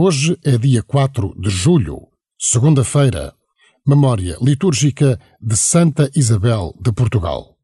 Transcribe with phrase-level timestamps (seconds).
[0.00, 2.06] Hoje é dia 4 de julho,
[2.38, 3.34] segunda-feira,
[3.84, 7.57] memória litúrgica de Santa Isabel de Portugal.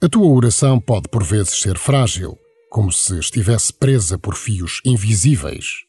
[0.00, 2.38] A tua oração pode por vezes ser frágil,
[2.70, 5.82] como se estivesse presa por fios invisíveis.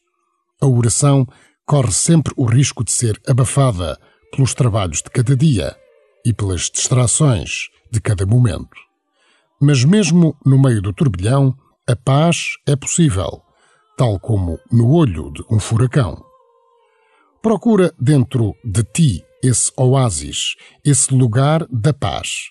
[0.60, 1.24] A oração
[1.64, 3.96] corre sempre o risco de ser abafada
[4.32, 5.76] pelos trabalhos de cada dia
[6.26, 8.76] e pelas distrações de cada momento.
[9.62, 11.56] Mas mesmo no meio do turbilhão,
[11.88, 13.40] a paz é possível,
[13.96, 16.20] tal como no olho de um furacão.
[17.40, 22.50] Procura dentro de ti esse oásis, esse lugar da paz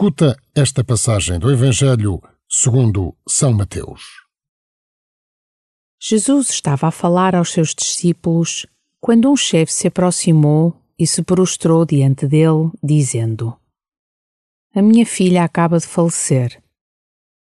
[0.00, 4.00] Escuta esta passagem do Evangelho segundo São Mateus.
[6.00, 8.64] Jesus estava a falar aos seus discípulos
[8.98, 13.54] quando um chefe se aproximou e se prostrou diante dele, dizendo:
[14.74, 16.62] A minha filha acaba de falecer,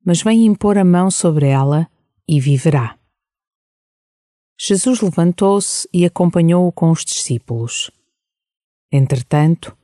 [0.03, 1.87] mas vem impor a mão sobre ela
[2.27, 2.99] e viverá.
[4.59, 7.91] Jesus levantou-se e acompanhou-o com os discípulos.
[8.91, 9.76] Entretanto,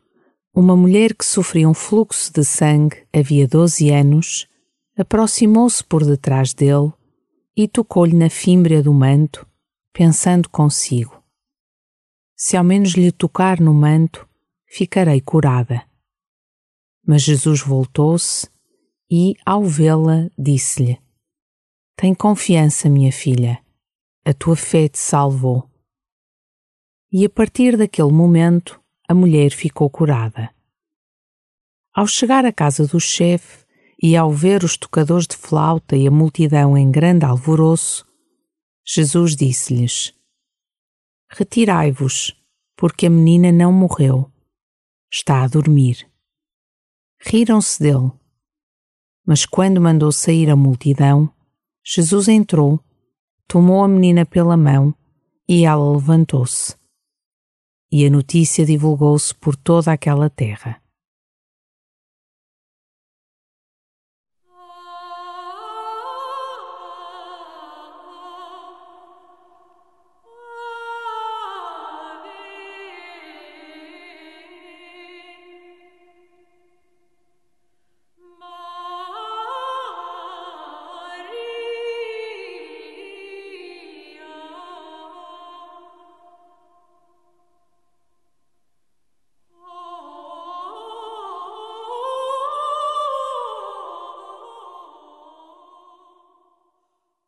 [0.54, 4.46] uma mulher que sofria um fluxo de sangue havia doze anos
[4.96, 6.92] aproximou-se por detrás dele
[7.56, 9.46] e tocou-lhe na fímbria do manto,
[9.92, 11.22] pensando consigo:
[12.36, 14.28] Se ao menos lhe tocar no manto,
[14.66, 15.82] ficarei curada.
[17.06, 18.46] Mas Jesus voltou-se
[19.10, 21.00] e, ao vê-la, disse-lhe:
[21.96, 23.58] Tem confiança, minha filha,
[24.22, 25.66] a tua fé te salvou.
[27.10, 28.81] E a partir daquele momento,
[29.12, 30.50] a mulher ficou curada.
[31.94, 33.64] Ao chegar à casa do chefe
[34.02, 38.06] e ao ver os tocadores de flauta e a multidão em grande alvoroço,
[38.84, 40.14] Jesus disse-lhes:
[41.30, 42.34] Retirai-vos,
[42.74, 44.32] porque a menina não morreu,
[45.12, 46.10] está a dormir.
[47.20, 48.10] Riram-se dele.
[49.24, 51.32] Mas quando mandou sair a multidão,
[51.84, 52.82] Jesus entrou,
[53.46, 54.94] tomou a menina pela mão
[55.46, 56.81] e ela levantou-se
[57.92, 60.81] e a notícia divulgou-se por toda aquela terra.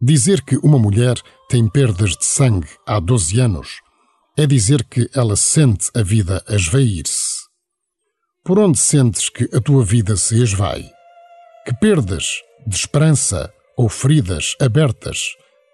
[0.07, 1.15] Dizer que uma mulher
[1.49, 3.81] tem perdas de sangue há 12 anos
[4.37, 7.45] é dizer que ela sente a vida esvair-se.
[8.45, 10.85] Por onde sentes que a tua vida se esvai?
[11.65, 15.21] Que perdas de esperança ou feridas abertas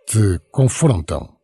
[0.07, 1.40] te confrontam?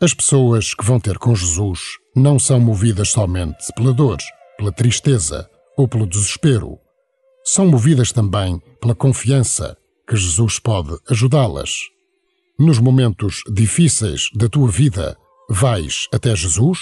[0.00, 1.80] As pessoas que vão ter com Jesus
[2.14, 4.18] não são movidas somente pela dor,
[4.56, 6.78] pela tristeza ou pelo desespero.
[7.44, 9.76] São movidas também pela confiança
[10.08, 11.80] que Jesus pode ajudá-las.
[12.56, 15.18] Nos momentos difíceis da tua vida,
[15.50, 16.78] vais até Jesus?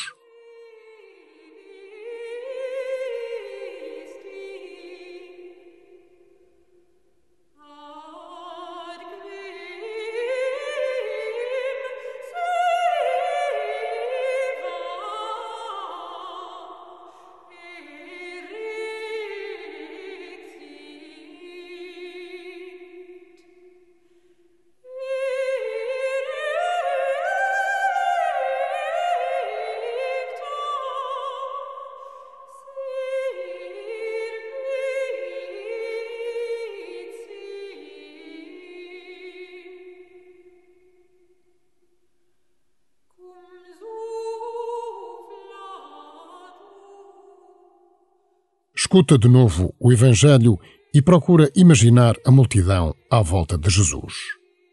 [48.96, 50.58] Escuta de novo o Evangelho
[50.94, 54.14] e procura imaginar a multidão à volta de Jesus.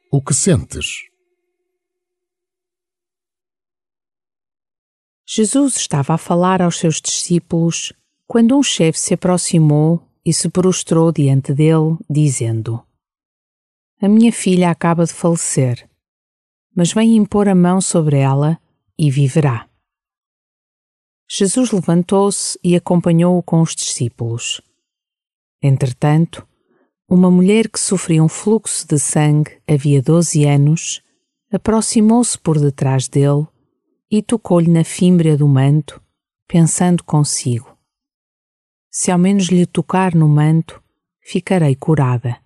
[0.10, 0.86] O que sentes?
[5.28, 7.92] Jesus estava a falar aos seus discípulos
[8.26, 12.82] quando um chefe se aproximou e se prostrou diante dele, dizendo:
[14.02, 15.86] A minha filha acaba de falecer,
[16.74, 18.58] mas vem impor a mão sobre ela
[18.98, 19.68] e viverá.
[21.36, 24.62] Jesus levantou-se e acompanhou-o com os discípulos.
[25.64, 26.48] Entretanto,
[27.10, 31.02] uma mulher que sofria um fluxo de sangue havia doze anos
[31.52, 33.48] aproximou-se por detrás dele
[34.12, 36.00] e tocou-lhe na fímbria do manto,
[36.48, 37.76] pensando consigo:
[38.92, 40.84] Se ao menos lhe tocar no manto,
[41.20, 42.38] ficarei curada.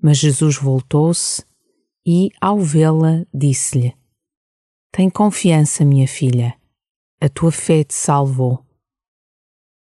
[0.00, 1.44] Mas Jesus voltou-se
[2.06, 3.96] e, ao vê-la, disse-lhe:
[4.92, 6.54] Tem confiança, minha filha
[7.24, 8.62] a tua fé te salvou.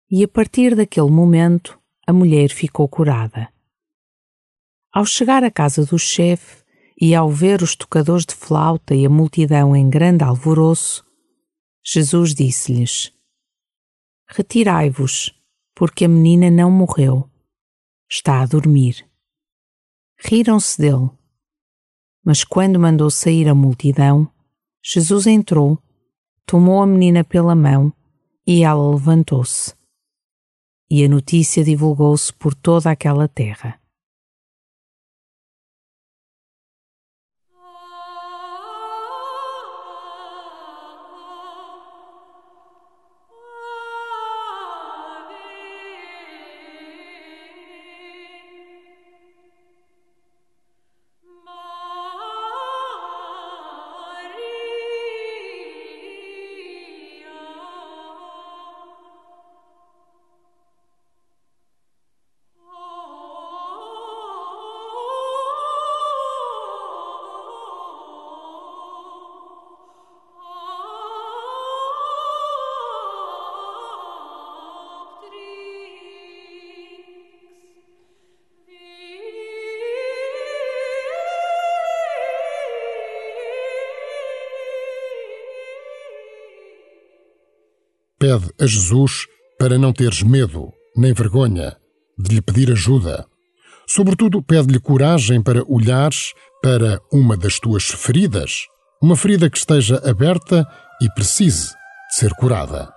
[0.09, 3.51] E a partir daquele momento, a mulher ficou curada.
[4.93, 6.63] Ao chegar à casa do chefe
[6.99, 11.05] e ao ver os tocadores de flauta e a multidão em grande alvoroço,
[11.83, 13.13] Jesus disse-lhes:
[14.29, 15.37] Retirai-vos,
[15.75, 17.29] porque a menina não morreu,
[18.09, 19.05] está a dormir.
[20.17, 21.09] Riram-se dele.
[22.23, 24.31] Mas quando mandou sair a multidão,
[24.81, 25.77] Jesus entrou
[26.47, 27.93] tomou a menina pela mão
[28.47, 29.75] e ela levantou-se.
[30.89, 33.77] E a notícia divulgou-se por toda aquela terra.
[88.27, 89.25] Pede a Jesus
[89.57, 91.77] para não teres medo nem vergonha
[92.19, 93.25] de lhe pedir ajuda.
[93.87, 98.65] Sobretudo, pede-lhe coragem para olhares para uma das tuas feridas,
[99.01, 100.67] uma ferida que esteja aberta
[101.01, 102.96] e precise de ser curada.